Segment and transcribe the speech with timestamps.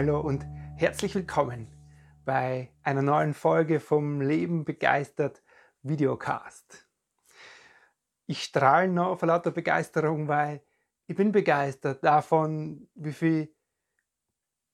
[0.00, 0.46] Hallo und
[0.76, 1.68] herzlich willkommen
[2.24, 5.42] bei einer neuen Folge vom Leben begeistert
[5.82, 6.88] Videocast.
[8.24, 10.62] Ich strahle noch vor lauter Begeisterung, weil
[11.06, 13.54] ich bin begeistert davon, wie viel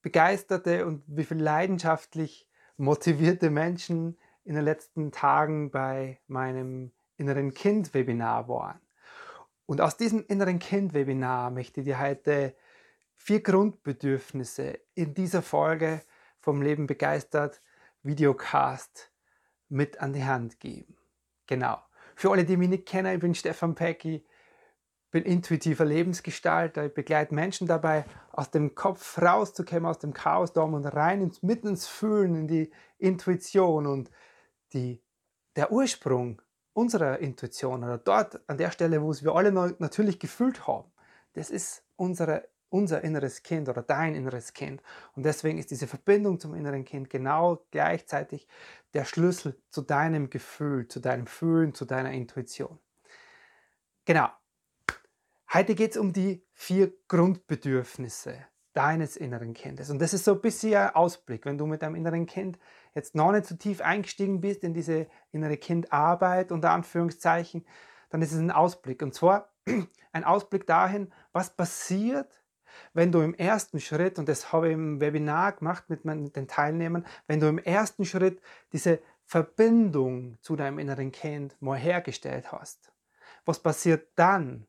[0.00, 7.94] begeisterte und wie viel leidenschaftlich motivierte Menschen in den letzten Tagen bei meinem inneren Kind
[7.94, 8.80] Webinar waren.
[9.66, 12.54] Und aus diesem inneren Kind Webinar möchte ich dir heute
[13.16, 16.02] vier Grundbedürfnisse in dieser Folge
[16.40, 17.60] vom Leben begeistert
[18.02, 19.10] Videocast
[19.68, 20.96] mit an die Hand geben.
[21.46, 21.78] Genau.
[22.14, 24.24] Für alle, die mich nicht kennen, ich bin Stefan Pecki,
[25.10, 26.86] bin intuitiver Lebensgestalter.
[26.86, 31.42] Ich begleite Menschen dabei, aus dem Kopf rauszukommen, aus dem Chaos da und rein ins,
[31.42, 34.10] mitten ins Fühlen, in die Intuition und
[34.72, 35.02] die,
[35.56, 36.42] der Ursprung
[36.72, 40.92] unserer Intuition oder dort an der Stelle, wo es wir alle natürlich gefühlt haben.
[41.32, 44.82] Das ist unsere unser inneres Kind oder dein inneres Kind.
[45.14, 48.46] Und deswegen ist diese Verbindung zum inneren Kind genau gleichzeitig
[48.94, 52.78] der Schlüssel zu deinem Gefühl, zu deinem Fühlen, zu deiner Intuition.
[54.04, 54.28] Genau.
[55.52, 59.88] Heute geht es um die vier Grundbedürfnisse deines inneren Kindes.
[59.88, 61.46] Und das ist so ein bisschen ein Ausblick.
[61.46, 62.58] Wenn du mit deinem inneren Kind
[62.94, 67.64] jetzt noch nicht so tief eingestiegen bist in diese innere Kindarbeit, unter Anführungszeichen,
[68.10, 69.02] dann ist es ein Ausblick.
[69.02, 69.50] Und zwar
[70.12, 72.42] ein Ausblick dahin, was passiert,
[72.94, 77.06] wenn du im ersten Schritt, und das habe ich im Webinar gemacht mit, den Teilnehmern,
[77.26, 78.40] wenn du im ersten Schritt
[78.72, 82.92] diese Verbindung zu deinem inneren Kind mal hergestellt hast,
[83.44, 84.66] was passiert dann?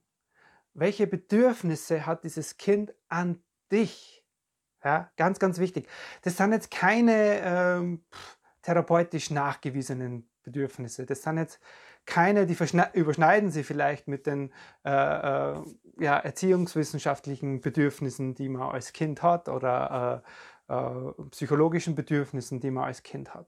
[0.73, 4.23] Welche Bedürfnisse hat dieses Kind an dich?
[4.83, 5.87] Ja, ganz, ganz wichtig.
[6.21, 8.03] Das sind jetzt keine ähm,
[8.61, 11.05] therapeutisch nachgewiesenen Bedürfnisse.
[11.05, 11.59] Das sind jetzt
[12.05, 12.55] keine, die
[12.93, 14.53] überschneiden sie vielleicht mit den
[14.85, 15.61] äh, äh,
[15.99, 20.23] ja, erziehungswissenschaftlichen Bedürfnissen, die man als Kind hat oder
[20.69, 23.47] äh, äh, psychologischen Bedürfnissen, die man als Kind hat.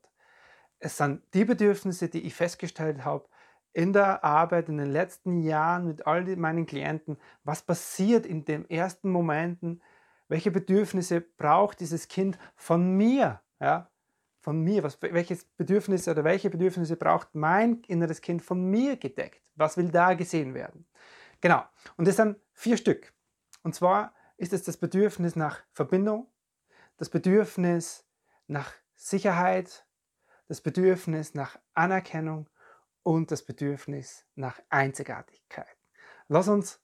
[0.79, 3.27] Es sind die Bedürfnisse, die ich festgestellt habe
[3.73, 8.69] in der Arbeit in den letzten Jahren mit all meinen Klienten, was passiert in den
[8.69, 9.81] ersten Momenten,
[10.27, 13.89] welche Bedürfnisse braucht dieses Kind von mir, ja,
[14.41, 19.41] von mir, was, welches Bedürfnis oder welche Bedürfnisse braucht mein inneres Kind von mir gedeckt?
[19.55, 20.85] Was will da gesehen werden?
[21.41, 21.63] Genau.
[21.97, 23.13] Und das sind vier Stück.
[23.63, 26.27] Und zwar ist es das Bedürfnis nach Verbindung,
[26.97, 28.05] das Bedürfnis
[28.47, 29.85] nach Sicherheit,
[30.47, 32.49] das Bedürfnis nach Anerkennung
[33.03, 35.77] und das Bedürfnis nach Einzigartigkeit.
[36.27, 36.81] Lass uns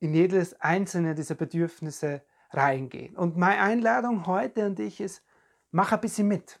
[0.00, 3.16] in jedes einzelne dieser Bedürfnisse reingehen.
[3.16, 5.22] Und meine Einladung heute an dich ist,
[5.70, 6.60] mach ein bisschen mit.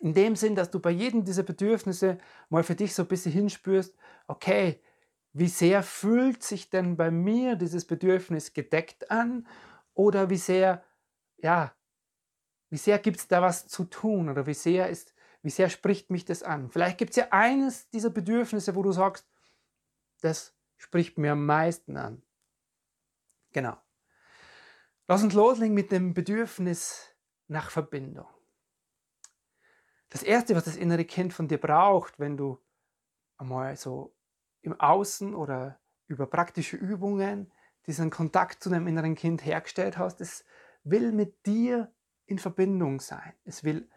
[0.00, 3.32] In dem Sinn, dass du bei jedem dieser Bedürfnisse mal für dich so ein bisschen
[3.32, 3.96] hinspürst,
[4.28, 4.80] okay,
[5.38, 9.46] wie sehr fühlt sich denn bei mir dieses Bedürfnis gedeckt an
[9.94, 10.84] oder wie sehr,
[11.38, 11.74] ja,
[12.70, 16.10] wie sehr gibt es da was zu tun oder wie sehr ist, wie sehr spricht
[16.10, 16.70] mich das an?
[16.70, 19.28] Vielleicht gibt es ja eines dieser Bedürfnisse, wo du sagst,
[20.20, 22.22] das spricht mir am meisten an.
[23.52, 23.76] Genau.
[25.06, 27.14] Lass uns loslegen mit dem Bedürfnis
[27.46, 28.26] nach Verbindung.
[30.10, 32.58] Das Erste, was das innere Kind von dir braucht, wenn du
[33.36, 34.14] einmal so
[34.62, 37.52] im Außen oder über praktische Übungen
[37.86, 40.44] diesen Kontakt zu deinem inneren Kind hergestellt hast, es
[40.84, 41.92] will mit dir
[42.26, 43.32] in Verbindung sein.
[43.44, 43.88] Es will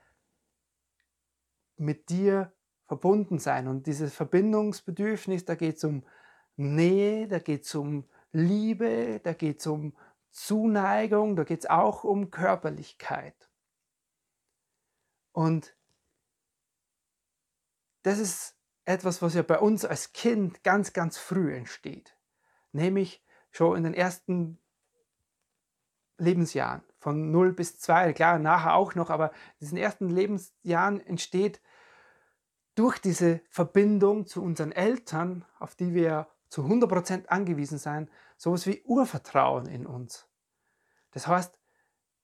[1.78, 2.54] mit dir
[2.86, 3.68] verbunden sein.
[3.68, 6.04] Und dieses Verbindungsbedürfnis, da geht es um
[6.56, 9.96] Nähe, da geht es um Liebe, da geht es um
[10.30, 13.50] Zuneigung, da geht es auch um Körperlichkeit.
[15.34, 15.75] Und
[18.04, 22.18] das ist etwas, was ja bei uns als Kind ganz, ganz früh entsteht.
[22.72, 24.60] Nämlich schon in den ersten
[26.18, 31.62] Lebensjahren, von 0 bis 2, klar, nachher auch noch, aber in diesen ersten Lebensjahren entsteht
[32.75, 38.81] durch diese Verbindung zu unseren Eltern, auf die wir zu 100% angewiesen sein, sowas wie
[38.83, 40.28] Urvertrauen in uns.
[41.12, 41.57] Das heißt,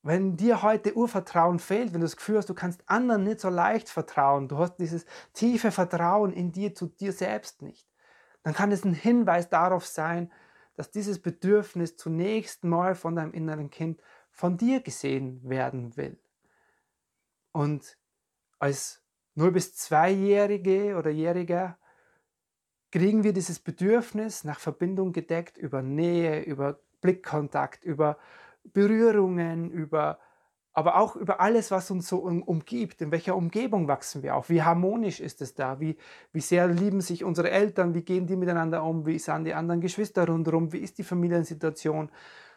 [0.08, 3.50] wenn dir heute Urvertrauen fehlt, wenn du das Gefühl hast, du kannst anderen nicht so
[3.50, 7.86] leicht vertrauen, du hast dieses tiefe Vertrauen in dir zu dir selbst nicht,
[8.42, 10.32] dann kann es ein Hinweis darauf sein,
[10.76, 14.02] dass dieses Bedürfnis zunächst mal von deinem inneren Kind
[14.32, 16.18] von dir gesehen werden will.
[17.52, 17.98] Und
[18.60, 19.04] als
[19.36, 21.78] 0 bis 2-Jährige oder Jähriger
[22.92, 28.18] kriegen wir dieses Bedürfnis nach Verbindung gedeckt über Nähe, über Blickkontakt, über
[28.74, 30.20] Berührungen, über
[30.78, 33.02] aber auch über alles, was uns so umgibt.
[33.02, 34.52] In welcher Umgebung wachsen wir auf?
[34.52, 35.80] Wie harmonisch ist es da?
[35.80, 35.98] Wie,
[36.34, 37.96] wie sehr lieben sich unsere Eltern?
[37.96, 39.08] Wie gehen die miteinander um?
[39.08, 40.72] Wie sind die anderen Geschwister rundherum?
[40.72, 42.12] Wie ist die Familiensituation?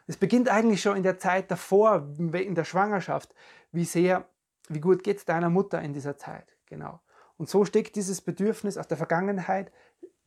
[0.07, 3.35] Es beginnt eigentlich schon in der Zeit davor, in der Schwangerschaft.
[3.73, 4.29] Wie sehr,
[4.69, 6.55] wie gut geht es deiner Mutter in dieser Zeit?
[6.67, 7.01] Genau.
[7.39, 9.73] Und so steckt dieses Bedürfnis aus der Vergangenheit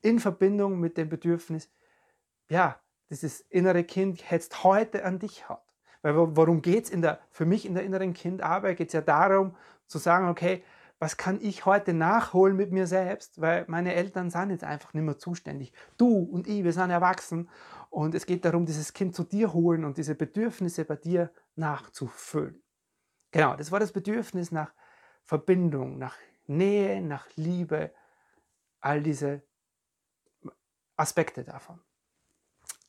[0.02, 1.70] in Verbindung mit dem Bedürfnis,
[2.50, 2.80] ja,
[3.12, 5.63] dieses innere Kind jetzt heute an dich hat.
[6.04, 8.78] Weil worum geht es für mich in der inneren Kindarbeit?
[8.78, 9.56] Geht es ja darum
[9.88, 10.64] zu sagen, okay,
[11.00, 13.42] was kann ich heute nachholen mit mir selbst?
[13.42, 15.74] Weil meine Eltern sind jetzt einfach nicht mehr zuständig.
[15.98, 17.50] Du und ich, wir sind erwachsen
[17.90, 22.62] und es geht darum, dieses Kind zu dir holen und diese Bedürfnisse bei dir nachzufüllen.
[23.32, 24.74] Genau, das war das Bedürfnis nach
[25.24, 26.18] Verbindung, nach
[26.48, 27.92] Nähe, nach Liebe,
[28.82, 29.42] all diese
[30.98, 31.80] Aspekte davon.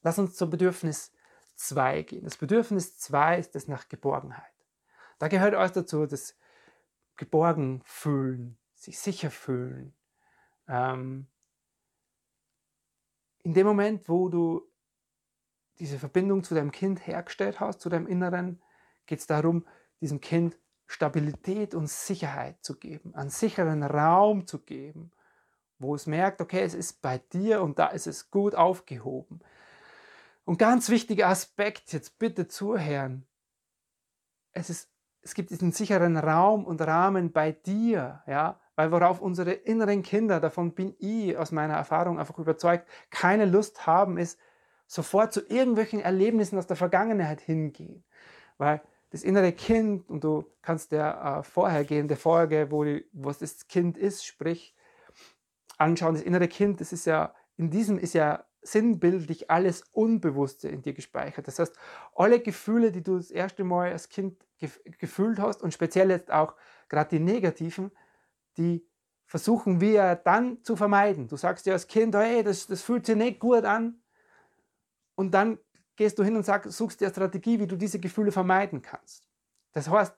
[0.02, 1.13] Lass uns zum Bedürfnis
[1.56, 2.24] 2 gehen.
[2.24, 4.52] Das Bedürfnis 2 ist das nach Geborgenheit.
[5.18, 6.36] Da gehört alles dazu, das
[7.16, 9.94] geborgen fühlen, sich sicher fühlen.
[10.68, 11.26] Ähm,
[13.42, 14.62] in dem Moment, wo du
[15.78, 18.62] diese Verbindung zu deinem Kind hergestellt hast, zu deinem Inneren,
[19.06, 19.66] geht es darum,
[20.00, 25.10] diesem Kind Stabilität und Sicherheit zu geben, einen sicheren Raum zu geben,
[25.78, 29.40] wo es merkt, okay, es ist bei dir und da ist es gut aufgehoben.
[30.44, 33.26] Und ganz wichtiger Aspekt, jetzt bitte zuhören,
[34.52, 34.90] es, ist,
[35.22, 40.40] es gibt diesen sicheren Raum und Rahmen bei dir, ja, weil worauf unsere inneren Kinder,
[40.40, 44.38] davon bin ich aus meiner Erfahrung einfach überzeugt, keine Lust haben, ist
[44.86, 48.04] sofort zu irgendwelchen Erlebnissen aus der Vergangenheit hingehen.
[48.58, 53.66] Weil das innere Kind, und du kannst der äh, vorhergehende Folge, wo, die, wo das
[53.68, 54.74] Kind ist, sprich,
[55.78, 60.82] anschauen, das innere Kind, das ist ja, in diesem ist ja sinnbildlich alles Unbewusste in
[60.82, 61.46] dir gespeichert.
[61.46, 61.76] Das heißt,
[62.14, 66.32] alle Gefühle, die du das erste Mal als Kind gef gefühlt hast und speziell jetzt
[66.32, 66.54] auch
[66.88, 67.90] gerade die negativen,
[68.56, 68.86] die
[69.26, 71.28] versuchen wir dann zu vermeiden.
[71.28, 74.00] Du sagst dir als Kind, hey, das, das fühlt sich nicht gut an.
[75.14, 75.58] Und dann
[75.96, 79.28] gehst du hin und sag, suchst dir eine Strategie, wie du diese Gefühle vermeiden kannst.
[79.72, 80.14] Das heißt,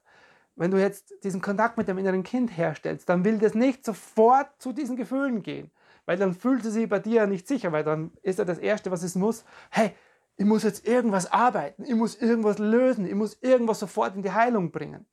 [0.55, 4.51] wenn du jetzt diesen Kontakt mit dem inneren Kind herstellst, dann will das nicht sofort
[4.59, 5.71] zu diesen Gefühlen gehen,
[6.07, 8.91] weil dann fühlt es sich bei dir nicht sicher, weil dann ist ja das Erste,
[8.91, 9.95] was es muss, hey,
[10.37, 14.33] ich muss jetzt irgendwas arbeiten, ich muss irgendwas lösen, ich muss irgendwas sofort in die
[14.33, 15.07] Heilung bringen.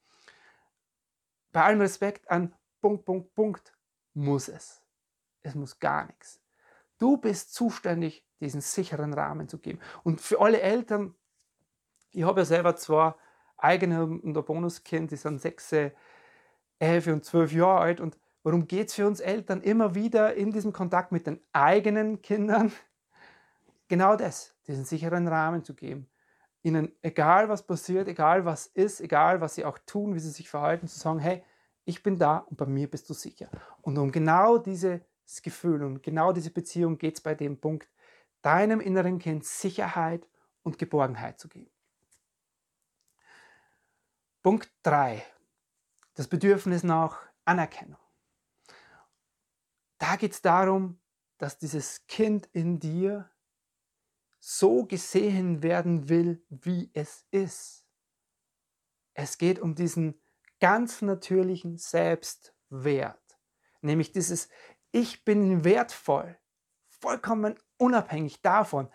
[1.51, 3.73] Bei allem Respekt an Punkt, Punkt, Punkt
[4.13, 4.81] muss es.
[5.41, 6.41] Es muss gar nichts.
[6.97, 9.79] Du bist zuständig, diesen sicheren Rahmen zu geben.
[10.03, 11.15] Und für alle Eltern,
[12.11, 13.13] ich habe ja selber zwei
[13.57, 15.73] eigene und ein Bonuskind, die sind sechs,
[16.79, 18.01] elf und zwölf Jahre alt.
[18.01, 22.21] Und worum geht es für uns Eltern immer wieder in diesem Kontakt mit den eigenen
[22.21, 22.71] Kindern?
[23.87, 26.09] Genau das, diesen sicheren Rahmen zu geben.
[26.61, 30.49] Ihnen, egal was passiert, egal was ist, egal was sie auch tun, wie sie sich
[30.49, 31.43] verhalten, zu sagen, hey,
[31.85, 33.49] ich bin da und bei mir bist du sicher.
[33.81, 37.89] Und um genau diese das Gefühl und genau diese Beziehung geht es bei dem Punkt,
[38.41, 40.27] deinem inneren Kind Sicherheit
[40.63, 41.71] und Geborgenheit zu geben.
[44.41, 45.23] Punkt 3.
[46.15, 48.02] Das Bedürfnis nach Anerkennung.
[50.03, 50.99] Da geht es darum,
[51.37, 53.31] dass dieses Kind in dir
[54.37, 57.87] so gesehen werden will, wie es ist.
[59.13, 60.21] Es geht um diesen
[60.59, 63.39] ganz natürlichen Selbstwert,
[63.79, 64.49] nämlich dieses
[64.91, 66.37] ich bin wertvoll,
[66.89, 68.89] vollkommen unabhängig davon,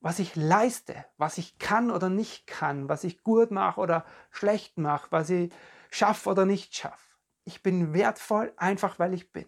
[0.00, 4.78] was ich leiste, was ich kann oder nicht kann, was ich gut mache oder schlecht
[4.78, 5.52] mache, was ich
[5.92, 7.14] schaffe oder nicht schaffe.
[7.44, 9.46] Ich bin wertvoll einfach, weil ich bin.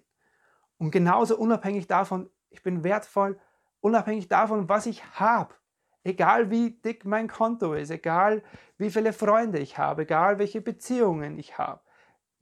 [0.82, 3.38] Und genauso unabhängig davon, ich bin wertvoll,
[3.80, 5.54] unabhängig davon, was ich habe.
[6.04, 8.42] Egal wie dick mein Konto ist, egal
[8.76, 11.80] wie viele Freunde ich habe, egal welche Beziehungen ich habe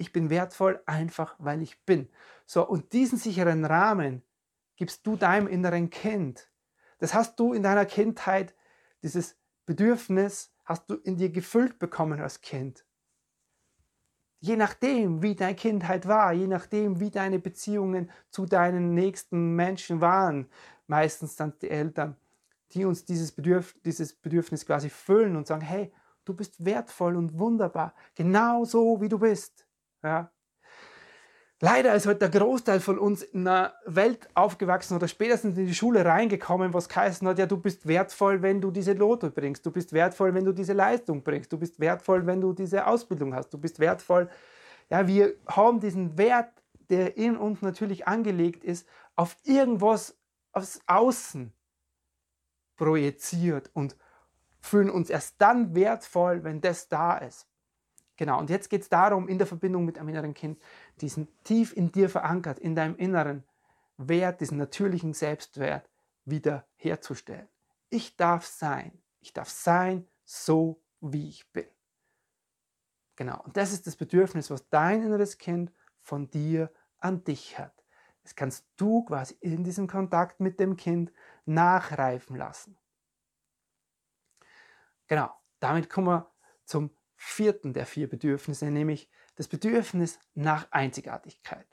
[0.01, 2.09] ich bin wertvoll einfach, weil ich bin.
[2.47, 4.23] So, und diesen sicheren Rahmen
[4.77, 6.51] gibst du deinem inneren Kind.
[6.99, 8.55] Das hast du in deiner Kindheit,
[9.03, 12.87] dieses Bedürfnis hast du in dir gefüllt bekommen als Kind.
[14.43, 20.01] Je nachdem, wie deine Kindheit war, je nachdem, wie deine Beziehungen zu deinen nächsten Menschen
[20.01, 20.49] waren,
[20.87, 22.17] meistens dann die Eltern,
[22.73, 25.93] die uns dieses, Bedürf dieses Bedürfnis quasi füllen und sagen, hey,
[26.25, 29.67] du bist wertvoll und wunderbar, genau so wie du bist.
[30.03, 30.33] Ja?
[31.63, 35.75] Leider ist heute der Großteil von uns in einer Welt aufgewachsen oder spätestens in die
[35.75, 39.71] Schule reingekommen, was geheißen hat, ja, du bist wertvoll, wenn du diese Note bringst, du
[39.71, 43.53] bist wertvoll, wenn du diese Leistung bringst, du bist wertvoll, wenn du diese Ausbildung hast,
[43.53, 44.31] du bist wertvoll.
[44.89, 46.51] Ja, wir haben diesen Wert,
[46.89, 50.17] der in uns natürlich angelegt ist, auf irgendwas
[50.53, 51.53] aufs Außen
[52.77, 53.97] projiziert und
[54.61, 57.51] fühlen uns erst dann wertvoll, wenn das da ist.
[58.21, 60.61] Genau, und jetzt geht es darum, in der Verbindung mit einem inneren Kind,
[61.01, 63.45] diesen tief in dir verankert, in deinem inneren
[63.97, 65.89] Wert, diesen natürlichen Selbstwert
[66.25, 67.49] wieder herzustellen.
[67.89, 69.03] Ich darf sein.
[69.21, 71.67] Ich darf sein, so wie ich bin.
[73.17, 77.75] Genau, und das ist das Bedürfnis, was dein inneres Kind von dir an dich hat.
[78.23, 81.13] Das kannst du quasi in diesem Kontakt mit dem Kind
[81.45, 82.79] nachreifen lassen.
[85.07, 86.31] Genau, damit kommen wir
[86.65, 86.91] zum
[87.23, 91.67] vierten der vier Bedürfnisse, nämlich das Bedürfnis nach Einzigartigkeit.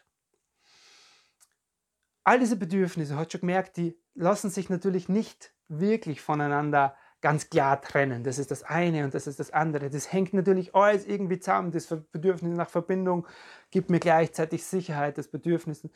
[2.26, 7.82] All diese Bedürfnisse, hat schon gemerkt, die lassen sich natürlich nicht wirklich voneinander ganz klar
[7.82, 8.26] trennen.
[8.26, 9.90] Das ist das eine und das ist das andere.
[9.90, 11.72] Das hängt natürlich alles irgendwie zusammen.
[11.72, 13.26] Das Bedürfnis nach Verbindung
[13.72, 15.18] gibt mir gleichzeitig Sicherheit.
[15.18, 15.88] Das Bedürfnis,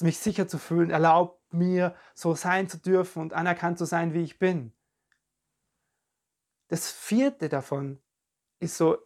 [0.00, 4.22] mich sicher zu fühlen, erlaubt mir, so sein zu dürfen und anerkannt zu sein, wie
[4.22, 4.74] ich bin.
[6.68, 8.02] Das vierte davon
[8.60, 8.98] ist so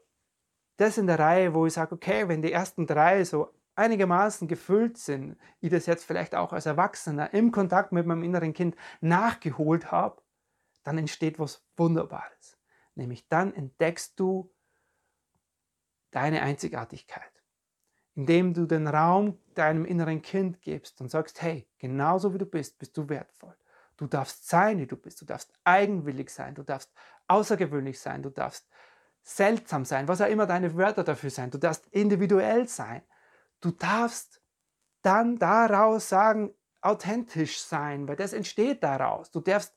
[0.77, 4.99] das in der Reihe, wo ich sage, okay, wenn die ersten drei so einigermaßen gefüllt
[4.99, 9.91] sind, ich das jetzt vielleicht auch als Erwachsener im Kontakt mit meinem inneren Kind nachgeholt
[9.91, 10.23] habe,
[10.83, 12.59] dann entsteht was Wunderbares.
[12.95, 14.53] Nämlich dann entdeckst du
[16.11, 17.33] deine Einzigartigkeit,
[18.15, 22.79] indem du den Raum deinem inneren Kind gibst und sagst, hey, genauso wie du bist,
[22.79, 23.57] bist du wertvoll.
[23.97, 25.21] Du darfst sein, wie du bist.
[25.21, 26.55] Du darfst eigenwillig sein.
[26.55, 26.93] Du darfst
[27.29, 28.23] außergewöhnlich sein.
[28.23, 28.69] Du darfst
[29.23, 31.55] seltsam sein, was auch immer deine Wörter dafür sind.
[31.55, 33.03] Du darfst individuell sein.
[33.61, 34.43] Du darfst
[35.03, 39.31] dann daraus sagen, authentisch sein, weil das entsteht daraus.
[39.31, 39.75] Du darfst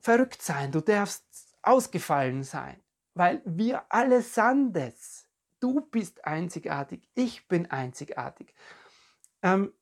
[0.00, 2.82] verrückt sein, du darfst ausgefallen sein,
[3.14, 5.28] weil wir alle sind es.
[5.60, 8.54] Du bist einzigartig, ich bin einzigartig.
[9.42, 9.72] Ähm,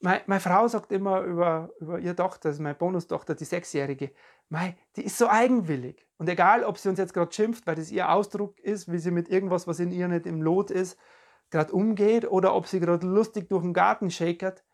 [0.00, 4.12] meine, meine, Frau sagt immer über, über ihre Tochter, also meine Bonustochter, die Sechsjährige,
[4.48, 6.06] Mei, die ist so eigenwillig.
[6.16, 9.10] Und egal, ob sie uns jetzt gerade schimpft, weil das ihr Ausdruck ist, wie sie
[9.10, 10.98] mit irgendwas, was in ihr nicht im Lot ist,
[11.50, 14.64] gerade umgeht, oder ob sie gerade lustig durch den Garten shakert,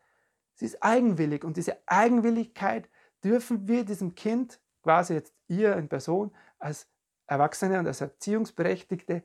[0.55, 1.43] sie ist eigenwillig.
[1.43, 2.89] Und diese Eigenwilligkeit
[3.23, 6.87] dürfen wir diesem Kind, quasi jetzt ihr in Person, als
[7.27, 9.23] Erwachsene und als Erziehungsberechtigte,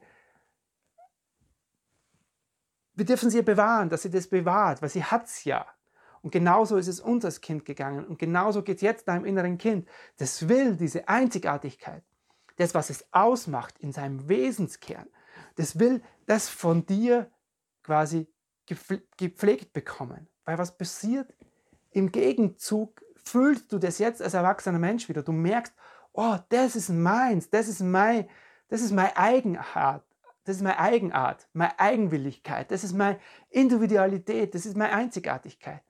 [2.95, 5.67] wir dürfen sie bewahren, dass sie das bewahrt, weil sie hat es ja.
[6.23, 8.05] Und genauso ist es uns als Kind gegangen.
[8.05, 9.89] Und genauso geht es jetzt deinem inneren Kind.
[10.19, 12.03] Das will diese Einzigartigkeit,
[12.57, 15.07] das, was es ausmacht in seinem Wesenskern,
[15.57, 17.31] das will das von dir
[17.83, 18.29] quasi
[19.17, 20.29] gepflegt bekommen.
[20.45, 21.35] Weil was passiert?
[21.91, 25.23] Im Gegenzug fühlst du das jetzt als erwachsener Mensch wieder.
[25.23, 25.75] Du merkst,
[26.13, 28.29] oh, das ist meins, das ist mein,
[28.69, 30.05] das ist meine Eigenart,
[30.45, 35.83] das ist meine Eigenart, meine Eigenwilligkeit, das ist meine Individualität, das ist meine Einzigartigkeit.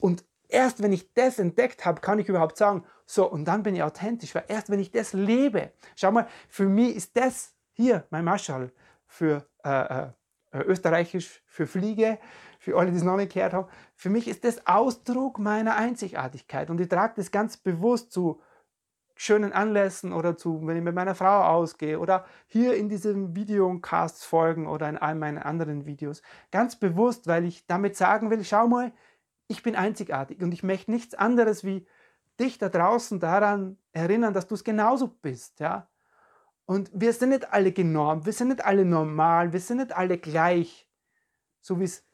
[0.00, 3.74] Und erst wenn ich das entdeckt habe, kann ich überhaupt sagen, so, und dann bin
[3.74, 8.06] ich authentisch, weil erst wenn ich das lebe, schau mal, für mich ist das hier
[8.10, 8.72] mein Marschall
[9.06, 10.08] für äh,
[10.52, 12.18] äh, Österreichisch, für Fliege,
[12.58, 16.70] für alle, die es noch nicht gehört haben, für mich ist das Ausdruck meiner Einzigartigkeit
[16.70, 18.40] und ich trage das ganz bewusst zu
[19.14, 24.24] schönen Anlässen oder zu, wenn ich mit meiner Frau ausgehe oder hier in diesem Videocasts
[24.24, 26.22] folgen oder in all meinen anderen Videos.
[26.50, 28.92] Ganz bewusst, weil ich damit sagen will, schau mal,
[29.50, 31.84] ich bin einzigartig und ich möchte nichts anderes wie
[32.38, 35.88] dich da draußen daran erinnern, dass du es genauso bist, ja.
[36.66, 40.18] Und wir sind nicht alle genormt, wir sind nicht alle normal, wir sind nicht alle
[40.18, 40.88] gleich,
[41.60, 42.06] so wie es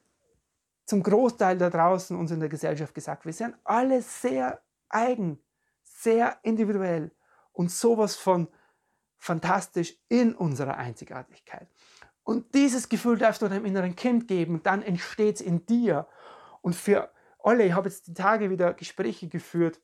[0.87, 3.39] zum Großteil da draußen uns in der Gesellschaft gesagt wird.
[3.39, 5.39] Wir sind alle sehr eigen,
[5.83, 7.13] sehr individuell
[7.53, 8.49] und sowas von
[9.19, 11.69] fantastisch in unserer Einzigartigkeit.
[12.23, 16.09] Und dieses Gefühl darfst du deinem inneren Kind geben, dann entsteht es in dir.
[16.63, 17.11] Und für
[17.47, 19.81] alle, ich habe jetzt die Tage wieder Gespräche geführt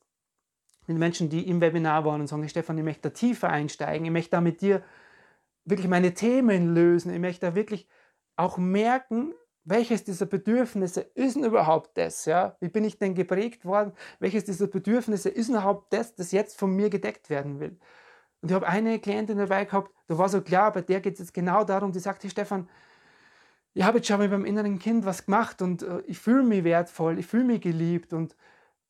[0.86, 4.12] mit Menschen, die im Webinar waren und sagen, Stefan, ich möchte da tiefer einsteigen, ich
[4.12, 4.82] möchte da mit dir
[5.64, 7.86] wirklich meine Themen lösen, ich möchte da wirklich
[8.36, 9.32] auch merken,
[9.64, 12.24] welches dieser Bedürfnisse ist denn überhaupt das?
[12.24, 12.56] Ja?
[12.58, 13.92] Wie bin ich denn geprägt worden?
[14.18, 17.78] Welches dieser Bedürfnisse ist überhaupt das, das jetzt von mir gedeckt werden will?
[18.40, 21.20] Und ich habe eine Klientin dabei gehabt, da war so klar, bei der geht es
[21.20, 22.68] jetzt genau darum, die sagte, Stefan,
[23.74, 26.64] ich habe jetzt schon mal beim inneren Kind was gemacht und äh, ich fühle mich
[26.64, 28.36] wertvoll, ich fühle mich geliebt und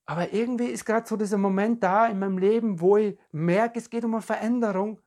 [0.04, 3.88] aber irgendwie ist gerade so dieser Moment da in meinem Leben, wo ich merke, es
[3.88, 5.00] geht um eine Veränderung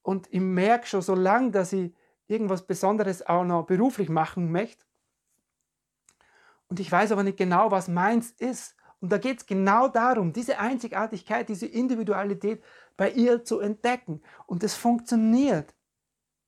[0.00, 1.94] und ich merke schon so lange, dass ich
[2.26, 4.84] irgendwas Besonderes auch noch beruflich machen möchte.
[6.68, 8.76] Und ich weiß aber nicht genau, was meins ist.
[9.00, 12.62] Und da geht es genau darum, diese Einzigartigkeit, diese Individualität
[12.96, 14.22] bei ihr zu entdecken.
[14.46, 15.74] Und das funktioniert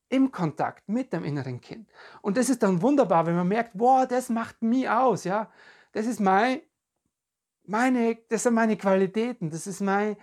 [0.08, 1.88] im Kontakt mit dem inneren Kind.
[2.22, 5.50] Und das ist dann wunderbar, wenn man merkt, wow, das macht mich aus, ja.
[5.92, 6.60] Das ist mein,
[7.64, 10.16] meine, das sind meine Qualitäten, das ist mein,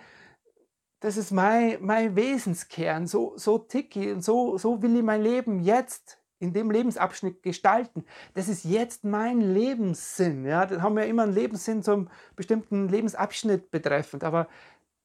[1.00, 5.60] das ist mein, mein Wesenskern, so, so ticke und so, so will ich mein Leben
[5.60, 8.04] jetzt in dem Lebensabschnitt gestalten.
[8.34, 10.44] Das ist jetzt mein Lebenssinn.
[10.44, 10.66] Ja?
[10.66, 14.24] Dann haben wir immer einen Lebenssinn zum bestimmten Lebensabschnitt betreffend.
[14.24, 14.48] Aber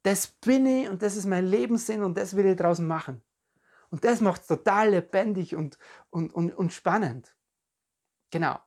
[0.02, 3.22] das bin ich und das ist mein Lebenssinn und das will ich draußen machen.
[3.90, 5.78] Und das macht es total lebendig und,
[6.10, 7.36] und, und, und spannend.
[8.32, 8.60] Genau.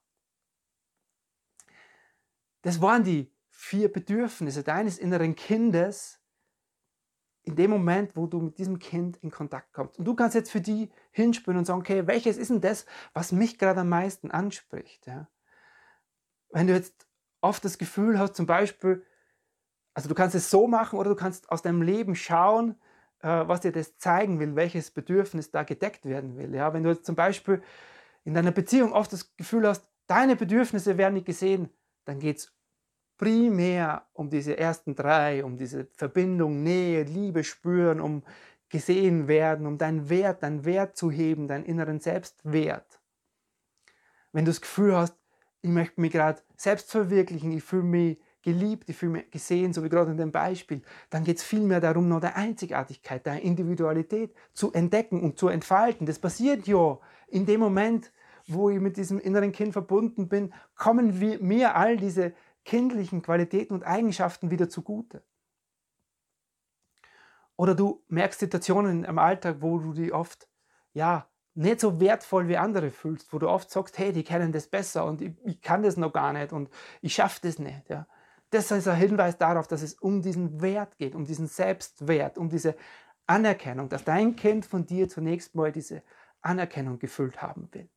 [2.62, 6.20] Das waren die vier Bedürfnisse deines inneren Kindes,
[7.42, 9.98] in dem Moment, wo du mit diesem Kind in Kontakt kommst.
[9.98, 13.32] Und du kannst jetzt für die hinspüren und sagen, okay, welches ist denn das, was
[13.32, 15.06] mich gerade am meisten anspricht?
[15.06, 15.28] Ja?
[16.50, 17.06] Wenn du jetzt
[17.40, 19.04] oft das Gefühl hast, zum Beispiel,
[19.94, 22.78] also du kannst es so machen oder du kannst aus deinem Leben schauen,
[23.22, 26.54] was dir das zeigen will, welches Bedürfnis da gedeckt werden will.
[26.54, 26.72] Ja?
[26.72, 27.62] Wenn du jetzt zum Beispiel
[28.24, 31.68] in deiner Beziehung oft das Gefühl hast, deine Bedürfnisse werden nicht gesehen,
[32.04, 32.52] dann geht es
[33.18, 38.22] primär um diese ersten drei, um diese Verbindung, Nähe, Liebe spüren, um
[38.70, 43.00] gesehen werden, um deinen Wert, deinen Wert zu heben, deinen inneren Selbstwert.
[44.32, 45.16] Wenn du das Gefühl hast,
[45.60, 49.84] ich möchte mich gerade selbst verwirklichen, ich fühle mich geliebt, ich fühle mich gesehen, so
[49.84, 54.34] wie gerade in dem Beispiel, dann geht es vielmehr darum, noch der Einzigartigkeit, der Individualität
[54.52, 56.06] zu entdecken und zu entfalten.
[56.06, 58.12] Das passiert ja in dem Moment,
[58.46, 62.32] wo ich mit diesem inneren Kind verbunden bin, kommen wir, mir all diese
[62.64, 65.22] kindlichen Qualitäten und Eigenschaften wieder zugute.
[67.56, 70.48] Oder du merkst Situationen im Alltag, wo du die oft
[70.92, 74.66] ja nicht so wertvoll wie andere fühlst, wo du oft sagst, hey, die kennen das
[74.66, 76.70] besser und ich, ich kann das noch gar nicht und
[77.02, 77.90] ich schaffe das nicht.
[77.90, 78.06] Ja.
[78.50, 82.48] Das ist ein Hinweis darauf, dass es um diesen Wert geht, um diesen Selbstwert, um
[82.48, 82.76] diese
[83.26, 86.02] Anerkennung, dass dein Kind von dir zunächst mal diese
[86.42, 87.88] Anerkennung gefüllt haben will.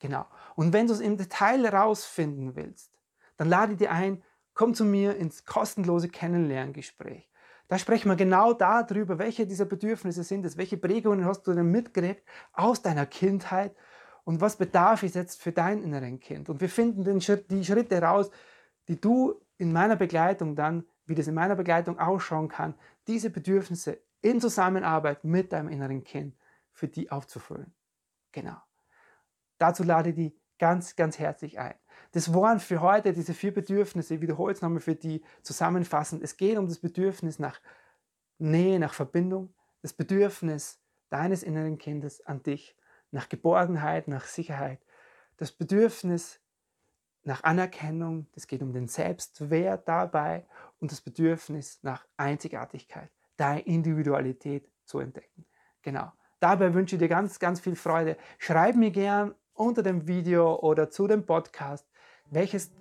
[0.00, 0.26] Genau.
[0.56, 2.90] Und wenn du es im Detail rausfinden willst,
[3.36, 4.22] dann lade dir ein,
[4.54, 7.30] komm zu mir ins kostenlose Kennenlerngespräch.
[7.68, 11.70] Da sprechen wir genau darüber, welche dieser Bedürfnisse sind es, welche Prägungen hast du denn
[11.70, 12.22] mitgekriegt
[12.52, 13.74] aus deiner Kindheit
[14.24, 16.48] und was bedarf es jetzt für dein inneren Kind.
[16.48, 18.30] Und wir finden den die Schritte raus,
[18.88, 22.74] die du in meiner Begleitung dann, wie das in meiner Begleitung ausschauen kann,
[23.06, 26.36] diese Bedürfnisse in Zusammenarbeit mit deinem inneren Kind
[26.72, 27.72] für die aufzufüllen.
[28.32, 28.56] Genau.
[29.58, 31.74] Dazu lade ich die ganz, ganz herzlich ein.
[32.10, 34.16] Das waren für heute diese vier Bedürfnisse.
[34.16, 36.24] Ich wiederhole es nochmal für die zusammenfassend.
[36.24, 37.60] Es geht um das Bedürfnis nach
[38.38, 42.76] Nähe, nach Verbindung, das Bedürfnis deines inneren Kindes an dich,
[43.12, 44.80] nach Geborgenheit, nach Sicherheit,
[45.36, 46.41] das Bedürfnis
[47.24, 50.46] nach Anerkennung, es geht um den Selbstwert dabei
[50.80, 55.46] und das Bedürfnis nach Einzigartigkeit, deine Individualität zu entdecken.
[55.82, 56.12] Genau.
[56.40, 58.16] Dabei wünsche ich dir ganz, ganz viel Freude.
[58.38, 61.86] Schreib mir gern unter dem Video oder zu dem Podcast,
[62.30, 62.72] welches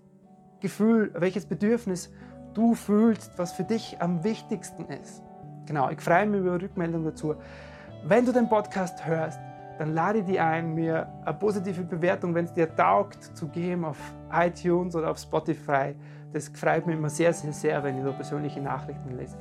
[0.59, 2.11] Gefühl, welches Bedürfnis
[2.53, 5.21] du fühlst, was für dich am wichtigsten ist.
[5.67, 7.35] Genau, ich freue mich über Rückmeldung dazu.
[8.03, 9.39] Wenn du den Podcast hörst,
[9.81, 13.97] dann lade dich ein, mir eine positive Bewertung, wenn es dir taugt, zu geben auf
[14.31, 15.95] iTunes oder auf Spotify.
[16.31, 19.35] Das freut mich immer sehr, sehr, sehr, wenn ich so persönliche Nachrichten lese.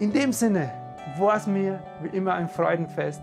[0.00, 0.72] In dem Sinne
[1.16, 3.22] war es mir wie immer ein Freudenfest.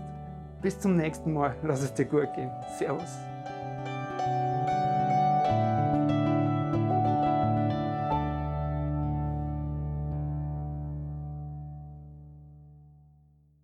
[0.62, 1.56] Bis zum nächsten Mal.
[1.62, 2.50] Lass es dir gut gehen.
[2.78, 3.18] Servus.